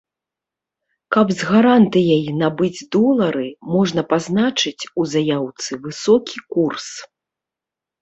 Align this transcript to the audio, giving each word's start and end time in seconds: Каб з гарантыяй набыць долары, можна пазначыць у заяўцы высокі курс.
Каб 1.15 1.33
з 1.41 1.49
гарантыяй 1.49 2.23
набыць 2.41 2.85
долары, 2.97 3.47
можна 3.75 4.01
пазначыць 4.17 4.83
у 4.99 5.09
заяўцы 5.15 5.71
высокі 5.89 6.37
курс. 6.57 6.87